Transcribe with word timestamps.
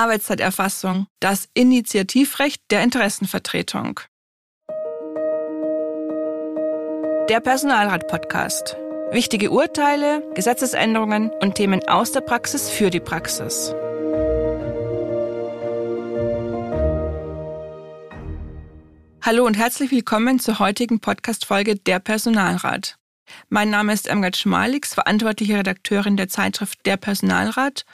Arbeitszeiterfassung, 0.00 1.08
das 1.20 1.50
Initiativrecht 1.52 2.62
der 2.70 2.82
Interessenvertretung. 2.82 4.00
Der 7.28 7.40
Personalrat-Podcast. 7.40 8.78
Wichtige 9.10 9.50
Urteile, 9.50 10.26
Gesetzesänderungen 10.34 11.30
und 11.42 11.56
Themen 11.56 11.86
aus 11.86 12.12
der 12.12 12.22
Praxis 12.22 12.70
für 12.70 12.88
die 12.88 13.00
Praxis. 13.00 13.74
Hallo 19.20 19.44
und 19.44 19.58
herzlich 19.58 19.90
willkommen 19.90 20.40
zur 20.40 20.60
heutigen 20.60 21.00
Podcast-Folge 21.00 21.76
Der 21.76 21.98
Personalrat. 21.98 22.96
Mein 23.50 23.68
Name 23.68 23.92
ist 23.92 24.08
Emgard 24.08 24.38
Schmalix, 24.38 24.94
verantwortliche 24.94 25.58
Redakteurin 25.58 26.16
der 26.16 26.28
Zeitschrift 26.28 26.86
Der 26.86 26.96
Personalrat 26.96 27.84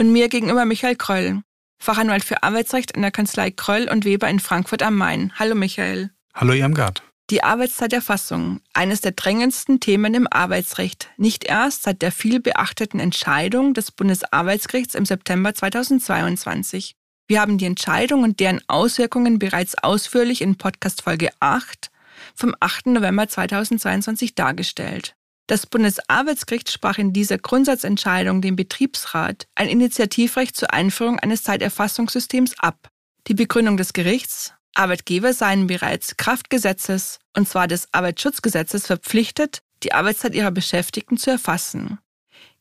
und 0.00 0.12
mir 0.12 0.28
gegenüber 0.28 0.64
Michael 0.64 0.96
Kröll, 0.96 1.42
Fachanwalt 1.78 2.24
für 2.24 2.42
Arbeitsrecht 2.42 2.92
in 2.92 3.02
der 3.02 3.10
Kanzlei 3.10 3.50
Kröll 3.50 3.88
und 3.88 4.04
Weber 4.04 4.28
in 4.28 4.40
Frankfurt 4.40 4.82
am 4.82 4.96
Main. 4.96 5.32
Hallo 5.38 5.54
Michael. 5.54 6.10
Hallo 6.34 6.52
Irmgard. 6.52 7.02
Die 7.30 7.42
Arbeitszeiterfassung, 7.42 8.60
eines 8.74 9.00
der 9.00 9.12
drängendsten 9.12 9.80
Themen 9.80 10.14
im 10.14 10.28
Arbeitsrecht, 10.30 11.10
nicht 11.16 11.44
erst 11.44 11.84
seit 11.84 12.02
der 12.02 12.12
viel 12.12 12.40
beachteten 12.40 13.00
Entscheidung 13.00 13.74
des 13.74 13.90
Bundesarbeitsgerichts 13.90 14.94
im 14.94 15.06
September 15.06 15.54
2022. 15.54 16.94
Wir 17.28 17.40
haben 17.40 17.56
die 17.56 17.64
Entscheidung 17.64 18.22
und 18.22 18.40
deren 18.40 18.60
Auswirkungen 18.68 19.38
bereits 19.38 19.76
ausführlich 19.76 20.42
in 20.42 20.56
Podcast 20.56 21.02
Folge 21.02 21.30
8 21.40 21.90
vom 22.34 22.54
8. 22.60 22.86
November 22.86 23.26
2022 23.26 24.34
dargestellt. 24.34 25.14
Das 25.46 25.66
Bundesarbeitsgericht 25.66 26.70
sprach 26.70 26.98
in 26.98 27.12
dieser 27.12 27.38
Grundsatzentscheidung 27.38 28.40
dem 28.42 28.56
Betriebsrat 28.56 29.46
ein 29.54 29.68
Initiativrecht 29.68 30.56
zur 30.56 30.72
Einführung 30.72 31.18
eines 31.18 31.42
Zeiterfassungssystems 31.42 32.58
ab. 32.58 32.88
Die 33.26 33.34
Begründung 33.34 33.76
des 33.76 33.92
Gerichts 33.92 34.54
Arbeitgeber 34.74 35.34
seien 35.34 35.66
bereits 35.66 36.16
Kraftgesetzes, 36.16 37.18
und 37.36 37.48
zwar 37.48 37.68
des 37.68 37.88
Arbeitsschutzgesetzes, 37.92 38.86
verpflichtet, 38.86 39.62
die 39.82 39.92
Arbeitszeit 39.92 40.34
ihrer 40.34 40.50
Beschäftigten 40.50 41.18
zu 41.18 41.30
erfassen. 41.30 41.98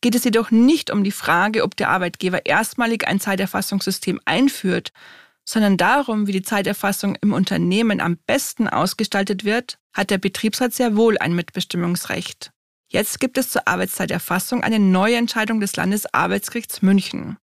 Geht 0.01 0.15
es 0.15 0.23
jedoch 0.23 0.51
nicht 0.51 0.91
um 0.91 1.03
die 1.03 1.11
Frage, 1.11 1.63
ob 1.63 1.77
der 1.77 1.89
Arbeitgeber 1.89 2.45
erstmalig 2.45 3.07
ein 3.07 3.19
Zeiterfassungssystem 3.19 4.19
einführt, 4.25 4.91
sondern 5.45 5.77
darum, 5.77 6.27
wie 6.27 6.31
die 6.31 6.41
Zeiterfassung 6.41 7.15
im 7.21 7.33
Unternehmen 7.33 8.01
am 8.01 8.17
besten 8.17 8.67
ausgestaltet 8.67 9.43
wird, 9.43 9.77
hat 9.93 10.09
der 10.09 10.17
Betriebsrat 10.17 10.73
sehr 10.73 10.95
wohl 10.95 11.17
ein 11.17 11.33
Mitbestimmungsrecht. 11.33 12.51
Jetzt 12.91 13.21
gibt 13.21 13.37
es 13.37 13.49
zur 13.49 13.69
Arbeitszeiterfassung 13.69 14.63
eine 14.63 14.77
neue 14.77 15.15
Entscheidung 15.15 15.61
des 15.61 15.77
Landesarbeitsgerichts 15.77 16.81
München. 16.81 17.37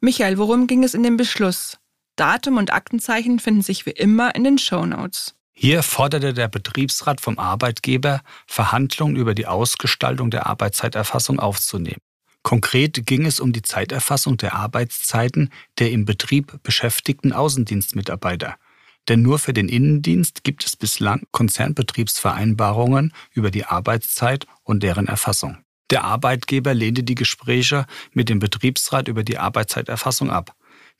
Michael, 0.00 0.38
worum 0.38 0.68
ging 0.68 0.84
es 0.84 0.94
in 0.94 1.02
dem 1.02 1.16
Beschluss? 1.16 1.78
Datum 2.14 2.58
und 2.58 2.72
Aktenzeichen 2.72 3.40
finden 3.40 3.62
sich 3.62 3.86
wie 3.86 3.90
immer 3.90 4.36
in 4.36 4.44
den 4.44 4.56
Show 4.56 4.86
Notes. 4.86 5.34
Hier 5.52 5.82
forderte 5.82 6.32
der 6.32 6.46
Betriebsrat 6.46 7.20
vom 7.20 7.40
Arbeitgeber, 7.40 8.20
Verhandlungen 8.46 9.16
über 9.16 9.34
die 9.34 9.48
Ausgestaltung 9.48 10.30
der 10.30 10.46
Arbeitszeiterfassung 10.46 11.40
aufzunehmen. 11.40 12.00
Konkret 12.44 13.04
ging 13.04 13.26
es 13.26 13.40
um 13.40 13.52
die 13.52 13.62
Zeiterfassung 13.62 14.36
der 14.36 14.54
Arbeitszeiten 14.54 15.50
der 15.80 15.90
im 15.90 16.04
Betrieb 16.04 16.62
beschäftigten 16.62 17.32
Außendienstmitarbeiter. 17.32 18.54
Denn 19.08 19.22
nur 19.22 19.38
für 19.38 19.52
den 19.52 19.68
Innendienst 19.68 20.44
gibt 20.44 20.64
es 20.64 20.76
bislang 20.76 21.24
Konzernbetriebsvereinbarungen 21.30 23.12
über 23.32 23.50
die 23.50 23.64
Arbeitszeit 23.64 24.46
und 24.62 24.82
deren 24.82 25.06
Erfassung. 25.06 25.58
Der 25.90 26.04
Arbeitgeber 26.04 26.72
lehnte 26.72 27.02
die 27.02 27.14
Gespräche 27.14 27.86
mit 28.12 28.28
dem 28.28 28.38
Betriebsrat 28.38 29.08
über 29.08 29.22
die 29.22 29.38
Arbeitszeiterfassung 29.38 30.30
ab. 30.30 30.54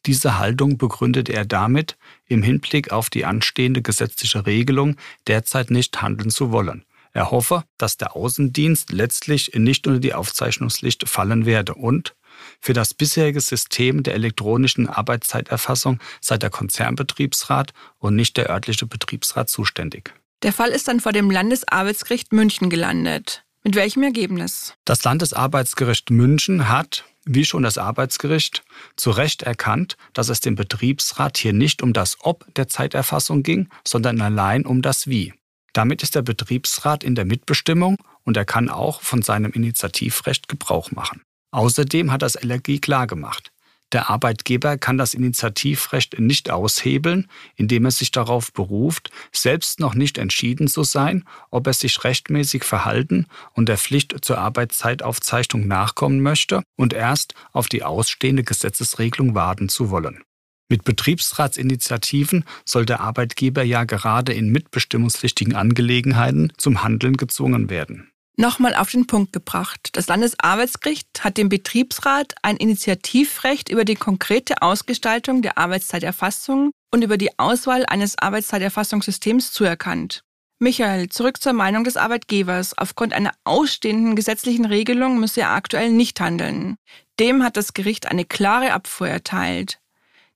Diese 0.06 0.38
Haltung 0.38 0.76
begründete 0.76 1.32
er 1.32 1.46
damit, 1.46 1.96
im 2.26 2.42
Hinblick 2.42 2.92
auf 2.92 3.08
die 3.08 3.24
anstehende 3.24 3.80
gesetzliche 3.80 4.44
Regelung 4.44 4.96
derzeit 5.26 5.70
nicht 5.70 6.02
handeln 6.02 6.30
zu 6.30 6.52
wollen. 6.52 6.84
Er 7.12 7.30
hoffe, 7.30 7.64
dass 7.78 7.96
der 7.96 8.14
Außendienst 8.16 8.92
letztlich 8.92 9.52
nicht 9.54 9.86
unter 9.86 10.00
die 10.00 10.14
Aufzeichnungspflicht 10.14 11.08
fallen 11.08 11.46
werde 11.46 11.74
und 11.74 12.14
für 12.60 12.72
das 12.72 12.94
bisherige 12.94 13.40
System 13.40 14.02
der 14.02 14.14
elektronischen 14.14 14.88
Arbeitszeiterfassung 14.88 16.00
sei 16.20 16.38
der 16.38 16.50
Konzernbetriebsrat 16.50 17.72
und 17.98 18.16
nicht 18.16 18.36
der 18.36 18.50
örtliche 18.50 18.86
Betriebsrat 18.86 19.48
zuständig. 19.48 20.14
Der 20.42 20.52
Fall 20.52 20.70
ist 20.70 20.88
dann 20.88 21.00
vor 21.00 21.12
dem 21.12 21.30
Landesarbeitsgericht 21.30 22.32
München 22.32 22.68
gelandet. 22.68 23.44
Mit 23.62 23.76
welchem 23.76 24.02
Ergebnis? 24.02 24.74
Das 24.84 25.04
Landesarbeitsgericht 25.04 26.10
München 26.10 26.68
hat, 26.68 27.04
wie 27.24 27.46
schon 27.46 27.62
das 27.62 27.78
Arbeitsgericht, 27.78 28.62
zu 28.96 29.10
Recht 29.10 29.42
erkannt, 29.42 29.96
dass 30.12 30.28
es 30.28 30.40
dem 30.40 30.54
Betriebsrat 30.54 31.38
hier 31.38 31.54
nicht 31.54 31.82
um 31.82 31.94
das 31.94 32.18
Ob 32.20 32.44
der 32.56 32.68
Zeiterfassung 32.68 33.42
ging, 33.42 33.68
sondern 33.86 34.20
allein 34.20 34.66
um 34.66 34.82
das 34.82 35.06
Wie. 35.06 35.32
Damit 35.72 36.02
ist 36.02 36.14
der 36.14 36.22
Betriebsrat 36.22 37.02
in 37.02 37.14
der 37.14 37.24
Mitbestimmung 37.24 37.96
und 38.24 38.36
er 38.36 38.44
kann 38.44 38.68
auch 38.68 39.00
von 39.00 39.22
seinem 39.22 39.52
Initiativrecht 39.52 40.48
Gebrauch 40.48 40.90
machen. 40.92 41.22
Außerdem 41.54 42.10
hat 42.10 42.22
das 42.22 42.34
LRG 42.34 42.80
klargemacht, 42.80 43.52
der 43.92 44.10
Arbeitgeber 44.10 44.76
kann 44.76 44.98
das 44.98 45.14
Initiativrecht 45.14 46.18
nicht 46.18 46.50
aushebeln, 46.50 47.28
indem 47.54 47.84
er 47.84 47.92
sich 47.92 48.10
darauf 48.10 48.52
beruft, 48.52 49.12
selbst 49.30 49.78
noch 49.78 49.94
nicht 49.94 50.18
entschieden 50.18 50.66
zu 50.66 50.82
sein, 50.82 51.22
ob 51.52 51.68
er 51.68 51.72
sich 51.72 52.02
rechtmäßig 52.02 52.64
verhalten 52.64 53.26
und 53.52 53.68
der 53.68 53.78
Pflicht 53.78 54.24
zur 54.24 54.38
Arbeitszeitaufzeichnung 54.38 55.68
nachkommen 55.68 56.22
möchte 56.22 56.64
und 56.74 56.92
erst 56.92 57.34
auf 57.52 57.68
die 57.68 57.84
ausstehende 57.84 58.42
Gesetzesregelung 58.42 59.36
warten 59.36 59.68
zu 59.68 59.90
wollen. 59.90 60.24
Mit 60.68 60.82
Betriebsratsinitiativen 60.82 62.46
soll 62.64 62.84
der 62.84 62.98
Arbeitgeber 62.98 63.62
ja 63.62 63.84
gerade 63.84 64.32
in 64.32 64.50
mitbestimmungspflichtigen 64.50 65.54
Angelegenheiten 65.54 66.52
zum 66.56 66.82
Handeln 66.82 67.16
gezwungen 67.16 67.70
werden 67.70 68.10
nochmal 68.36 68.74
auf 68.74 68.90
den 68.90 69.06
Punkt 69.06 69.32
gebracht. 69.32 69.90
Das 69.92 70.06
Landesarbeitsgericht 70.06 71.24
hat 71.24 71.36
dem 71.36 71.48
Betriebsrat 71.48 72.34
ein 72.42 72.56
Initiativrecht 72.56 73.68
über 73.68 73.84
die 73.84 73.94
konkrete 73.94 74.62
Ausgestaltung 74.62 75.42
der 75.42 75.58
Arbeitszeiterfassung 75.58 76.70
und 76.92 77.02
über 77.02 77.16
die 77.16 77.38
Auswahl 77.38 77.84
eines 77.86 78.18
Arbeitszeiterfassungssystems 78.18 79.52
zuerkannt. 79.52 80.22
Michael, 80.60 81.08
zurück 81.08 81.42
zur 81.42 81.52
Meinung 81.52 81.84
des 81.84 81.96
Arbeitgebers. 81.96 82.78
Aufgrund 82.78 83.12
einer 83.12 83.32
ausstehenden 83.44 84.16
gesetzlichen 84.16 84.64
Regelung 84.64 85.18
müsse 85.18 85.42
er 85.42 85.50
aktuell 85.50 85.90
nicht 85.90 86.20
handeln. 86.20 86.76
Dem 87.20 87.42
hat 87.42 87.56
das 87.56 87.74
Gericht 87.74 88.06
eine 88.06 88.24
klare 88.24 88.72
Abfuhr 88.72 89.08
erteilt. 89.08 89.78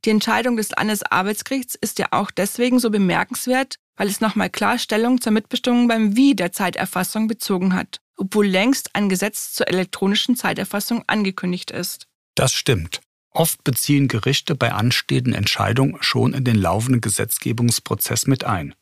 Die 0.04 0.10
Entscheidung 0.10 0.56
des 0.56 0.70
Landesarbeitsgerichts 0.70 1.75
ist 1.75 1.98
ja 1.98 2.06
auch 2.12 2.31
deswegen 2.31 2.78
so 2.78 2.91
bemerkenswert, 2.91 3.76
weil 3.97 4.09
es 4.09 4.20
nochmal 4.20 4.48
klar 4.48 4.78
Stellung 4.78 5.20
zur 5.20 5.32
Mitbestimmung 5.32 5.88
beim 5.88 6.16
Wie 6.16 6.34
der 6.34 6.53
Zeiterfassung 6.53 7.26
bezogen 7.26 7.75
hat, 7.75 8.00
obwohl 8.16 8.47
längst 8.47 8.94
ein 8.94 9.08
Gesetz 9.08 9.53
zur 9.53 9.69
elektronischen 9.69 10.37
Zeiterfassung 10.37 11.03
angekündigt 11.08 11.70
ist. 11.72 12.06
Das 12.37 12.54
stimmt. 12.54 13.00
Oft 13.31 13.62
beziehen 13.64 14.08
Gerichte 14.08 14.54
bei 14.54 14.72
anstehenden 14.72 15.34
Entscheidungen 15.34 15.98
schon 16.00 16.32
in 16.32 16.44
den 16.44 16.56
laufenden 16.56 17.00
Gesetzgebungsprozess 17.00 18.26
mit 18.26 18.44
ein. 18.44 18.75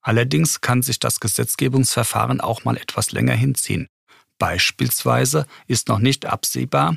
Allerdings 0.00 0.60
kann 0.60 0.82
sich 0.82 0.98
das 0.98 1.20
Gesetzgebungsverfahren 1.20 2.40
auch 2.40 2.64
mal 2.64 2.76
etwas 2.76 3.12
länger 3.12 3.34
hinziehen. 3.34 3.88
Beispielsweise 4.38 5.46
ist 5.66 5.88
noch 5.88 5.98
nicht 5.98 6.26
absehbar, 6.26 6.96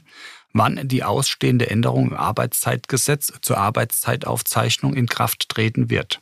wann 0.54 0.88
die 0.88 1.04
ausstehende 1.04 1.70
Änderung 1.70 2.10
im 2.10 2.18
Arbeitszeitgesetz 2.18 3.34
zur 3.42 3.58
Arbeitszeitaufzeichnung 3.58 4.94
in 4.94 5.08
Kraft 5.08 5.50
treten 5.50 5.90
wird. 5.90 6.22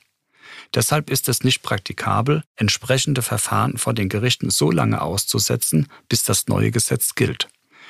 Deshalb 0.74 1.10
ist 1.10 1.30
es 1.30 1.44
nicht 1.44 1.62
praktikabel, 1.62 2.44
entsprechende 2.56 3.22
Verfahren 3.22 3.78
vor 3.78 3.94
den 3.94 4.10
Gerichten 4.10 4.50
so 4.50 4.72
lange 4.72 5.02
auszusetzen, 5.02 5.88
bis 6.10 6.24
das 6.24 6.48
neue 6.48 6.72
Gesetz 6.72 7.16
gilt. 7.16 7.50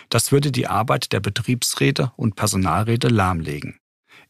Das 0.09 0.31
würde 0.31 0.52
die 0.52 0.68
Arbeit 0.68 1.12
der 1.12 1.20
Betriebsräte 1.20 2.12
und 2.16 2.36
Personalräte 2.36 3.08
lahmlegen. 3.09 3.80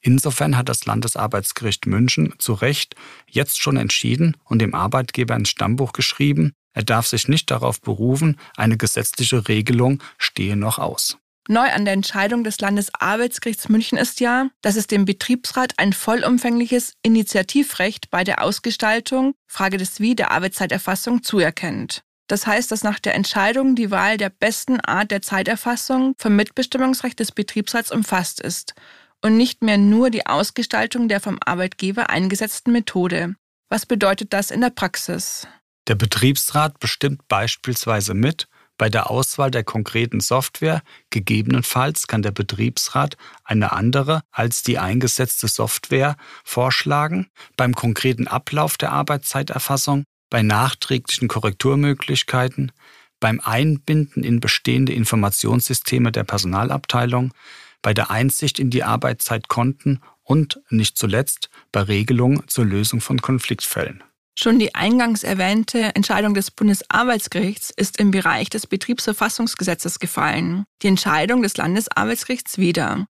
Insofern 0.02 0.58
hat 0.58 0.70
das 0.70 0.86
Landesarbeitsgericht 0.86 1.86
München 1.86 2.34
zu 2.38 2.54
Recht 2.54 2.96
jetzt 3.30 3.60
schon 3.60 3.78
entschieden 3.78 4.38
und 4.44 4.60
dem 4.60 4.74
Arbeitgeber 4.74 5.36
ins 5.36 5.50
Stammbuch 5.50 5.92
geschrieben, 5.92 6.54
er 6.74 6.84
darf 6.84 7.08
sich 7.08 7.28
nicht 7.28 7.50
darauf 7.50 7.82
berufen, 7.82 8.40
eine 8.56 8.78
gesetzliche 8.78 9.48
Regelung 9.48 10.04
stehe 10.20 10.56
noch 10.56 10.78
aus. 10.78 11.18
Neu 11.50 11.72
an 11.72 11.86
der 11.86 11.94
Entscheidung 11.94 12.44
des 12.44 12.60
Landesarbeitsgerichts 12.60 13.70
München 13.70 13.98
ist 13.98 14.20
ja, 14.20 14.50
dass 14.62 14.76
es 14.76 14.88
dem 14.88 15.06
Betriebsrat 15.06 15.74
ein 15.78 15.94
vollumfängliches 15.94 16.94
Initiativrecht 17.04 18.10
bei 18.10 18.26
der 18.26 18.44
Ausgestaltung, 18.44 19.34
Frage 19.48 19.78
des 19.78 20.02
Wie, 20.02 20.16
der 20.16 20.32
Arbeitszeiterfassung 20.32 21.24
zuerkennt. 21.24 22.04
Das 22.28 22.46
heißt, 22.46 22.70
dass 22.72 22.84
nach 22.84 23.00
der 23.00 23.16
Entscheidung 23.16 23.76
die 23.76 23.90
Wahl 23.92 24.18
der 24.18 24.30
besten 24.30 24.82
Art 24.82 25.12
der 25.12 25.22
Zeiterfassung 25.22 26.14
vom 26.18 26.36
Mitbestimmungsrecht 26.36 27.18
des 27.20 27.32
Betriebsrats 27.32 27.92
umfasst 27.92 28.42
ist 28.42 28.74
und 29.22 29.38
nicht 29.38 29.64
mehr 29.64 29.78
nur 29.78 30.10
die 30.10 30.26
Ausgestaltung 30.26 31.08
der 31.08 31.22
vom 31.22 31.40
Arbeitgeber 31.46 32.10
eingesetzten 32.10 32.74
Methode. 32.74 33.36
Was 33.70 33.86
bedeutet 33.86 34.34
das 34.34 34.52
in 34.52 34.60
der 34.60 34.70
Praxis? 34.70 35.48
Der 35.88 35.96
Betriebsrat 35.96 36.80
bestimmt 36.80 37.26
beispielsweise 37.30 38.14
mit, 38.14 38.50
Bei 38.78 38.90
der 38.90 39.10
Auswahl 39.10 39.50
der 39.50 39.64
konkreten 39.64 40.20
Software 40.20 40.84
gegebenenfalls 41.10 42.08
kann 42.08 42.22
der 42.22 42.32
Betriebsrat 42.32 43.18
eine 43.44 43.72
andere 43.72 44.22
als 44.32 44.62
die 44.62 44.78
eingesetzte 44.78 45.48
Software 45.48 46.16
vorschlagen. 46.44 47.28
Beim 47.56 47.74
konkreten 47.74 48.28
Ablauf 48.28 48.78
der 48.78 48.92
Arbeitszeiterfassung, 48.92 50.04
bei 50.30 50.44
nachträglichen 50.44 51.28
Korrekturmöglichkeiten, 51.28 52.72
beim 53.20 53.40
Einbinden 53.44 54.24
in 54.24 54.40
bestehende 54.40 54.94
Informationssysteme 54.94 56.12
der 56.12 56.24
Personalabteilung, 56.24 57.34
bei 57.82 57.96
der 57.96 58.12
Einsicht 58.12 58.60
in 58.60 58.70
die 58.70 58.84
Arbeitszeitkonten 58.84 60.02
und 60.24 60.60
nicht 60.70 60.98
zuletzt 60.98 61.50
bei 61.72 61.82
Regelungen 61.82 62.48
zur 62.48 62.66
Lösung 62.66 63.02
von 63.02 63.22
Konfliktfällen. 63.22 64.04
Schon 64.40 64.60
die 64.60 64.76
eingangs 64.76 65.24
erwähnte 65.24 65.96
Entscheidung 65.96 66.36
des 66.36 66.52
Bundesarbeitsgerichts 66.52 67.72
ist 67.76 68.00
im 68.00 68.12
Bereich 68.12 68.50
des 68.50 68.68
Betriebsverfassungsgesetzes 68.68 69.98
gefallen, 69.98 70.66
die 70.84 70.88
Entscheidung 70.88 71.42
des 71.42 71.58
Landesarbeitsgerichts 71.58 72.60
wieder. 72.60 73.08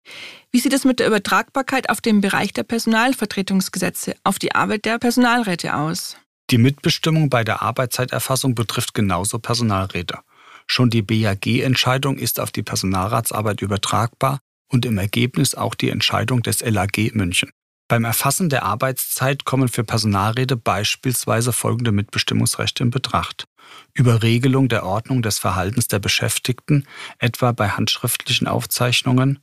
Wie 0.51 0.60
sieht 0.60 0.74
es 0.74 0.86
mit 0.86 1.00
der 1.00 1.07
Übertragbarkeit 1.07 1.89
auf 1.89 2.00
den 2.00 2.22
Bereich 2.22 2.54
der 2.54 2.62
Personalvertretungsgesetze 2.62 4.13
auf 4.24 4.38
die 4.38 4.54
Arbeit 4.54 4.86
der 4.86 5.00
Personalräte 5.00 5.75
aus? 5.75 6.16
Die 6.51 6.60
Mitbestimmung 6.60 7.31
bei 7.31 7.44
der 7.44 7.63
Arbeitszeiterfassung 7.63 8.54
betrifft 8.54 8.94
genauso 8.94 9.39
Personalräte. 9.39 10.19
Schon 10.68 10.92
die 10.92 11.01
BAG-Entscheidung 11.01 12.19
ist 12.19 12.39
auf 12.39 12.51
die 12.51 12.62
Personalratsarbeit 12.62 13.63
übertragbar 13.63 14.38
und 14.68 14.86
im 14.86 15.00
Ergebnis 15.00 15.56
auch 15.56 15.74
die 15.74 15.89
Entscheidung 15.89 16.44
des 16.44 16.62
LAG 16.62 17.13
München. 17.13 17.50
Beim 17.88 18.04
Erfassen 18.04 18.50
der 18.50 18.64
Arbeitszeit 18.64 19.46
kommen 19.46 19.68
für 19.68 19.84
Personalräte 19.84 20.58
beispielsweise 20.58 21.54
folgende 21.54 21.92
Mitbestimmungsrechte 21.92 22.84
in 22.84 22.90
Betracht. 22.90 23.48
Über 23.94 24.24
Regelung 24.24 24.70
der 24.70 24.86
Ordnung 24.86 25.22
des 25.22 25.38
Verhaltens 25.38 25.88
der 25.88 26.00
Beschäftigten, 26.00 26.88
etwa 27.20 27.52
bei 27.52 27.70
handschriftlichen 27.70 28.48
Aufzeichnungen, 28.48 29.40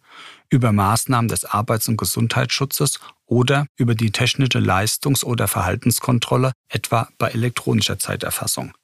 über 0.50 0.73
Maßnahmen 0.73 1.29
des 1.29 1.44
Arbeits- 1.44 1.87
und 1.87 1.97
Gesundheitsschutzes 1.97 2.99
oder 3.27 3.67
über 3.77 3.94
die 3.94 4.11
technische 4.11 4.59
Leistungs- 4.59 5.25
oder 5.25 5.47
Verhaltenskontrolle, 5.47 6.53
etwa 6.69 7.09
bei 7.19 7.29
elektronischer 7.29 8.00
Zeiterfassung. 8.00 8.75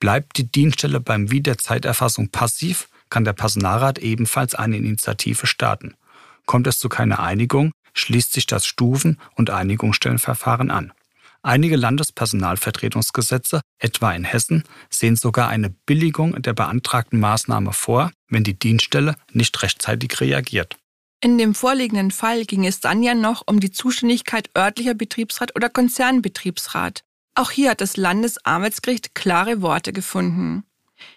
Bleibt 0.00 0.38
die 0.38 0.50
Dienststelle 0.50 1.00
beim 1.00 1.30
Wiederzeiterfassung 1.30 2.30
passiv, 2.30 2.88
kann 3.10 3.24
der 3.24 3.34
Personalrat 3.34 3.98
ebenfalls 3.98 4.54
eine 4.54 4.78
Initiative 4.78 5.46
starten. 5.46 5.94
Kommt 6.46 6.66
es 6.66 6.78
zu 6.78 6.88
keiner 6.88 7.20
Einigung, 7.20 7.72
schließt 7.98 8.32
sich 8.32 8.46
das 8.46 8.66
Stufen- 8.66 9.18
und 9.34 9.50
Einigungsstellenverfahren 9.50 10.70
an. 10.70 10.92
Einige 11.42 11.76
Landespersonalvertretungsgesetze, 11.76 13.60
etwa 13.78 14.12
in 14.12 14.24
Hessen, 14.24 14.64
sehen 14.90 15.16
sogar 15.16 15.48
eine 15.48 15.70
Billigung 15.70 16.40
der 16.42 16.52
beantragten 16.52 17.20
Maßnahme 17.20 17.72
vor, 17.72 18.10
wenn 18.28 18.44
die 18.44 18.58
Dienststelle 18.58 19.14
nicht 19.32 19.62
rechtzeitig 19.62 20.20
reagiert. 20.20 20.76
In 21.20 21.38
dem 21.38 21.54
vorliegenden 21.54 22.10
Fall 22.10 22.44
ging 22.44 22.64
es 22.64 22.80
dann 22.80 23.02
ja 23.02 23.14
noch 23.14 23.42
um 23.46 23.60
die 23.60 23.72
Zuständigkeit 23.72 24.50
örtlicher 24.56 24.94
Betriebsrat 24.94 25.54
oder 25.56 25.68
Konzernbetriebsrat. 25.68 27.02
Auch 27.34 27.50
hier 27.50 27.70
hat 27.70 27.80
das 27.80 27.96
Landesarbeitsgericht 27.96 29.14
klare 29.14 29.62
Worte 29.62 29.92
gefunden. 29.92 30.64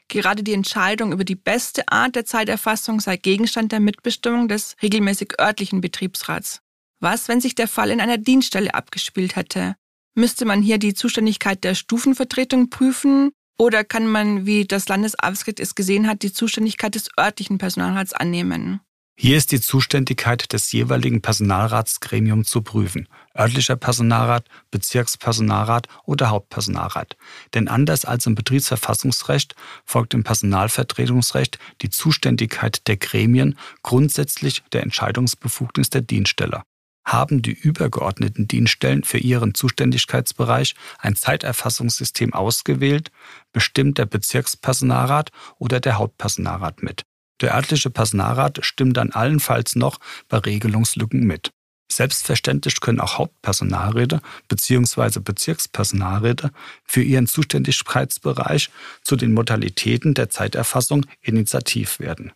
Gerade 0.07 0.43
die 0.43 0.53
Entscheidung 0.53 1.11
über 1.11 1.23
die 1.23 1.35
beste 1.35 1.87
Art 1.87 2.15
der 2.15 2.25
Zeiterfassung 2.25 2.99
sei 2.99 3.17
Gegenstand 3.17 3.71
der 3.71 3.79
Mitbestimmung 3.79 4.47
des 4.47 4.75
regelmäßig 4.81 5.39
örtlichen 5.39 5.81
Betriebsrats. 5.81 6.61
Was, 7.01 7.27
wenn 7.27 7.41
sich 7.41 7.55
der 7.55 7.67
Fall 7.67 7.89
in 7.89 7.99
einer 7.99 8.19
Dienststelle 8.19 8.75
abgespielt 8.75 9.35
hätte? 9.35 9.75
Müsste 10.13 10.45
man 10.45 10.61
hier 10.61 10.77
die 10.77 10.93
Zuständigkeit 10.93 11.63
der 11.63 11.73
Stufenvertretung 11.73 12.69
prüfen 12.69 13.31
oder 13.57 13.83
kann 13.83 14.05
man, 14.05 14.45
wie 14.45 14.65
das 14.65 14.87
Landesarbeitsgericht 14.87 15.59
es 15.59 15.73
gesehen 15.73 16.07
hat, 16.07 16.21
die 16.21 16.31
Zuständigkeit 16.31 16.93
des 16.93 17.09
örtlichen 17.19 17.57
Personalrats 17.57 18.13
annehmen? 18.13 18.81
Hier 19.17 19.35
ist 19.35 19.51
die 19.51 19.61
Zuständigkeit 19.61 20.53
des 20.53 20.71
jeweiligen 20.71 21.23
Personalratsgremiums 21.23 22.49
zu 22.49 22.61
prüfen. 22.61 23.07
Örtlicher 23.37 23.75
Personalrat, 23.75 24.47
Bezirkspersonalrat 24.69 25.87
oder 26.05 26.29
Hauptpersonalrat. 26.29 27.17
Denn 27.55 27.67
anders 27.67 28.05
als 28.05 28.27
im 28.27 28.35
Betriebsverfassungsrecht 28.35 29.55
folgt 29.85 30.13
im 30.13 30.23
Personalvertretungsrecht 30.23 31.57
die 31.81 31.89
Zuständigkeit 31.89 32.87
der 32.87 32.97
Gremien 32.97 33.57
grundsätzlich 33.81 34.63
der 34.71 34.83
Entscheidungsbefugnis 34.83 35.89
der 35.89 36.01
Dienststeller 36.01 36.63
haben 37.03 37.41
die 37.41 37.53
übergeordneten 37.53 38.47
Dienststellen 38.47 39.03
für 39.03 39.17
ihren 39.17 39.53
Zuständigkeitsbereich 39.53 40.75
ein 40.99 41.15
Zeiterfassungssystem 41.15 42.33
ausgewählt, 42.33 43.11
bestimmt 43.51 43.97
der 43.97 44.05
Bezirkspersonalrat 44.05 45.31
oder 45.57 45.79
der 45.79 45.97
Hauptpersonalrat 45.97 46.83
mit. 46.83 47.03
Der 47.41 47.55
örtliche 47.55 47.89
Personalrat 47.89 48.59
stimmt 48.63 48.97
dann 48.97 49.11
allenfalls 49.11 49.75
noch 49.75 49.99
bei 50.29 50.37
Regelungslücken 50.37 51.25
mit. 51.25 51.51
Selbstverständlich 51.91 52.79
können 52.79 53.01
auch 53.01 53.17
Hauptpersonalräte 53.17 54.21
bzw. 54.47 55.19
Bezirkspersonalräte 55.19 56.51
für 56.85 57.01
ihren 57.01 57.27
Zuständigkeitsbereich 57.27 58.69
zu 59.03 59.17
den 59.17 59.33
Modalitäten 59.33 60.13
der 60.13 60.29
Zeiterfassung 60.29 61.05
initiativ 61.21 61.99
werden. 61.99 62.31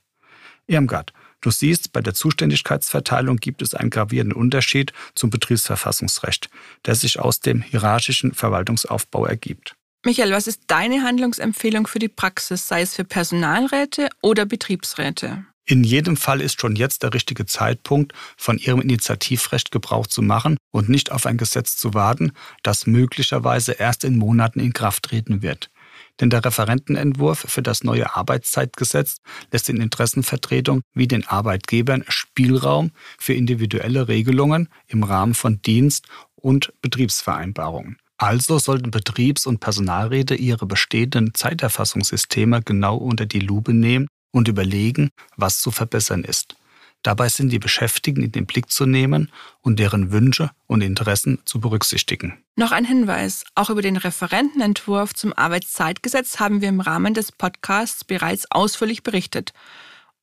Irmgard, 0.68 1.14
Du 1.46 1.52
siehst, 1.52 1.94
bei 1.94 2.02
der 2.02 2.16
Zuständigkeitsverteilung 2.16 3.38
gibt 3.38 3.62
es 3.62 3.76
einen 3.76 3.92
gravierenden 3.92 4.36
Unterschied 4.36 4.94
zum 5.14 5.30
Betriebsverfassungsrecht, 5.30 6.50
der 6.86 6.96
sich 6.96 7.20
aus 7.20 7.40
dem 7.40 7.62
hierarchischen 7.62 8.34
Verwaltungsaufbau 8.34 9.28
ergibt. 9.28 9.76
Michael, 10.04 10.32
was 10.32 10.48
ist 10.48 10.62
deine 10.66 11.04
Handlungsempfehlung 11.04 11.86
für 11.86 12.00
die 12.00 12.08
Praxis, 12.08 12.68
sei 12.68 12.82
es 12.82 12.96
für 12.96 13.04
Personalräte 13.04 14.10
oder 14.24 14.48
Betriebsräte? 14.48 15.46
In 15.68 15.84
jedem 15.84 16.18
Fall 16.18 16.42
ist 16.42 16.60
schon 16.60 16.76
jetzt 16.76 17.04
der 17.04 17.14
richtige 17.14 17.46
Zeitpunkt, 17.46 18.14
von 18.38 18.58
Ihrem 18.58 18.82
Initiativrecht 18.82 19.70
Gebrauch 19.70 20.08
zu 20.08 20.24
machen 20.24 20.58
und 20.72 20.90
nicht 20.90 21.12
auf 21.12 21.28
ein 21.28 21.38
Gesetz 21.38 21.78
zu 21.78 21.94
warten, 21.94 22.32
das 22.64 22.88
möglicherweise 22.88 23.74
erst 23.74 24.04
in 24.04 24.18
Monaten 24.18 24.60
in 24.60 24.74
Kraft 24.74 25.04
treten 25.04 25.44
wird 25.44 25.70
denn 26.20 26.30
der 26.30 26.44
Referentenentwurf 26.44 27.46
für 27.48 27.62
das 27.62 27.84
neue 27.84 28.16
Arbeitszeitgesetz 28.16 29.18
lässt 29.52 29.68
den 29.68 29.82
Interessenvertretungen 29.82 30.82
wie 30.94 31.08
den 31.08 31.28
Arbeitgebern 31.28 32.04
Spielraum 32.08 32.92
für 33.18 33.34
individuelle 33.34 34.08
Regelungen 34.08 34.70
im 34.88 35.04
Rahmen 35.04 35.34
von 35.34 35.62
Dienst- 35.62 36.08
und 36.36 36.74
Betriebsvereinbarungen. 36.82 37.98
Also 38.18 38.60
sollten 38.60 38.92
Betriebs- 38.92 39.46
und 39.46 39.60
Personalräte 39.60 40.36
ihre 40.36 40.66
bestehenden 40.66 41.34
Zeiterfassungssysteme 41.34 42.62
genau 42.62 42.96
unter 42.96 43.26
die 43.26 43.42
Lupe 43.42 43.74
nehmen 43.74 44.08
und 44.32 44.48
überlegen, 44.48 45.10
was 45.36 45.60
zu 45.60 45.72
verbessern 45.72 46.24
ist. 46.24 46.56
Dabei 47.06 47.30
sind 47.30 47.50
die 47.50 47.60
Beschäftigten 47.60 48.24
in 48.24 48.32
den 48.32 48.48
Blick 48.48 48.72
zu 48.72 48.88
nehmen 48.88 49.32
und 49.62 49.78
deren 49.78 50.12
Wünsche 50.12 50.50
und 50.66 50.82
Interessen 50.82 51.38
zu 51.46 51.60
berücksichtigen. 51.60 52.44
Noch 52.56 52.72
ein 52.72 52.84
Hinweis. 52.84 53.44
Auch 53.54 53.70
über 53.70 53.84
den 53.84 53.96
Referentenentwurf 53.96 55.14
zum 55.14 55.32
Arbeitszeitgesetz 55.32 56.40
haben 56.40 56.62
wir 56.62 56.70
im 56.70 56.80
Rahmen 56.80 57.14
des 57.14 57.32
Podcasts 57.32 58.04
bereits 58.04 58.50
ausführlich 58.50 59.04
berichtet. 59.04 59.54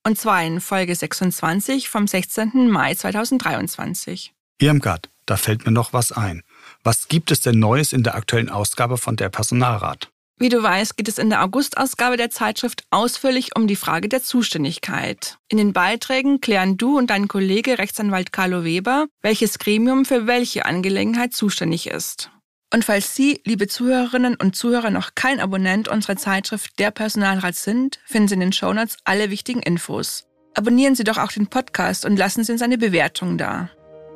Und 0.02 0.18
zwar 0.18 0.42
in 0.42 0.60
Folge 0.60 0.96
26 0.96 1.88
vom 1.88 2.08
16. 2.08 2.68
Mai 2.68 2.96
2023. 2.96 4.34
Irmgard, 4.58 5.08
da 5.26 5.36
fällt 5.36 5.64
mir 5.64 5.70
noch 5.70 5.92
was 5.92 6.10
ein. 6.10 6.42
Was 6.82 7.06
gibt 7.06 7.30
es 7.30 7.42
denn 7.42 7.60
Neues 7.60 7.92
in 7.92 8.02
der 8.02 8.16
aktuellen 8.16 8.50
Ausgabe 8.50 8.98
von 8.98 9.14
der 9.14 9.28
Personalrat? 9.28 10.11
Wie 10.42 10.48
du 10.48 10.60
weißt, 10.60 10.96
geht 10.96 11.06
es 11.06 11.18
in 11.18 11.30
der 11.30 11.44
Augustausgabe 11.44 12.16
der 12.16 12.28
Zeitschrift 12.28 12.82
ausführlich 12.90 13.54
um 13.54 13.68
die 13.68 13.76
Frage 13.76 14.08
der 14.08 14.24
Zuständigkeit. 14.24 15.38
In 15.48 15.56
den 15.56 15.72
Beiträgen 15.72 16.40
klären 16.40 16.76
du 16.76 16.98
und 16.98 17.10
dein 17.10 17.28
Kollege 17.28 17.78
Rechtsanwalt 17.78 18.32
Carlo 18.32 18.64
Weber, 18.64 19.06
welches 19.20 19.60
Gremium 19.60 20.04
für 20.04 20.26
welche 20.26 20.66
Angelegenheit 20.66 21.32
zuständig 21.32 21.86
ist. 21.86 22.32
Und 22.74 22.84
falls 22.84 23.14
Sie, 23.14 23.40
liebe 23.44 23.68
Zuhörerinnen 23.68 24.34
und 24.34 24.56
Zuhörer, 24.56 24.90
noch 24.90 25.14
kein 25.14 25.38
Abonnent 25.38 25.86
unserer 25.86 26.16
Zeitschrift 26.16 26.76
Der 26.80 26.90
Personalrat 26.90 27.54
sind, 27.54 28.00
finden 28.04 28.26
Sie 28.26 28.34
in 28.34 28.40
den 28.40 28.52
Shownotes 28.52 28.96
alle 29.04 29.30
wichtigen 29.30 29.62
Infos. 29.62 30.24
Abonnieren 30.54 30.96
Sie 30.96 31.04
doch 31.04 31.18
auch 31.18 31.30
den 31.30 31.46
Podcast 31.46 32.04
und 32.04 32.16
lassen 32.16 32.42
Sie 32.42 32.50
uns 32.50 32.62
eine 32.62 32.78
Bewertung 32.78 33.38
da. 33.38 33.70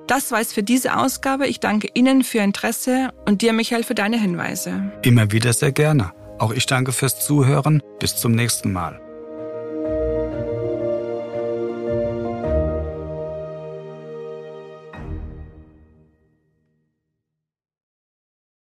Das 0.06 0.30
war 0.30 0.40
es 0.40 0.52
für 0.52 0.62
diese 0.62 0.96
Ausgabe. 0.96 1.46
Ich 1.46 1.60
danke 1.60 1.88
Ihnen 1.94 2.22
für 2.22 2.38
Ihr 2.38 2.44
Interesse 2.44 3.12
und 3.26 3.42
dir, 3.42 3.52
Michael, 3.52 3.82
für 3.82 3.94
deine 3.94 4.20
Hinweise. 4.20 4.92
Immer 5.02 5.32
wieder 5.32 5.52
sehr 5.52 5.72
gerne. 5.72 6.12
Auch 6.38 6.52
ich 6.52 6.66
danke 6.66 6.92
fürs 6.92 7.18
Zuhören. 7.24 7.82
Bis 7.98 8.16
zum 8.16 8.32
nächsten 8.32 8.72
Mal. 8.72 9.00